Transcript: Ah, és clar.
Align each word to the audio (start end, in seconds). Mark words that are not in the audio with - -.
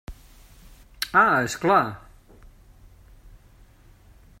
Ah, 1.21 1.25
és 1.49 1.57
clar. 1.65 1.83